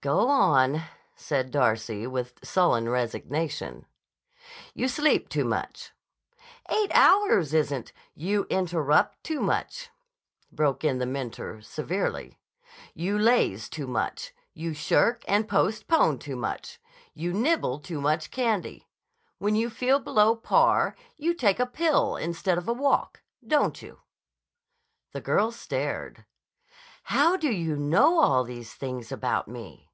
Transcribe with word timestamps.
"Go 0.00 0.28
on," 0.28 0.82
said 1.16 1.50
Darcy 1.50 2.06
with 2.06 2.38
sullen 2.44 2.88
resignation. 2.88 3.84
"You 4.72 4.86
sleep 4.86 5.28
too 5.28 5.44
much." 5.44 5.90
"Eight 6.68 6.92
hours 6.94 7.52
isn't—" 7.52 7.92
"You 8.14 8.46
interrupt 8.48 9.24
too 9.24 9.40
much," 9.40 9.90
broke 10.52 10.84
in 10.84 10.98
the 10.98 11.04
mentor 11.04 11.60
severely. 11.62 12.38
"You 12.94 13.18
laze 13.18 13.68
too 13.68 13.88
much. 13.88 14.32
You 14.54 14.72
shirk 14.72 15.24
and 15.26 15.48
postpone 15.48 16.20
too 16.20 16.36
much. 16.36 16.78
You 17.12 17.32
nibble 17.32 17.80
too 17.80 18.00
much 18.00 18.30
candy. 18.30 18.86
When 19.38 19.56
you 19.56 19.68
feel 19.68 19.98
below 19.98 20.36
par 20.36 20.94
you 21.16 21.34
take 21.34 21.58
a 21.58 21.66
pill 21.66 22.14
instead 22.14 22.56
of 22.56 22.68
a 22.68 22.72
walk. 22.72 23.24
Don't 23.44 23.82
you?" 23.82 23.98
The 25.10 25.20
girl 25.20 25.50
stared. 25.50 26.24
"How 27.02 27.36
do 27.36 27.50
you 27.50 27.74
know 27.74 28.20
all 28.20 28.44
these 28.44 28.72
things 28.74 29.10
about 29.10 29.48
me?" 29.48 29.86